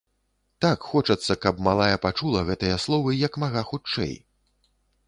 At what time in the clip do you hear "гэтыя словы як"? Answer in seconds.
2.51-3.33